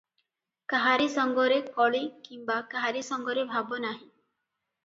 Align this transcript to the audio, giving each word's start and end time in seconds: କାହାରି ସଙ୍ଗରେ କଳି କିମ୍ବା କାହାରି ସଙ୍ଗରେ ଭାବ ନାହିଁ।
କାହାରି 0.71 1.05
ସଙ୍ଗରେ 1.15 1.59
କଳି 1.77 2.01
କିମ୍ବା 2.29 2.57
କାହାରି 2.73 3.07
ସଙ୍ଗରେ 3.11 3.45
ଭାବ 3.55 3.81
ନାହିଁ। 3.85 4.09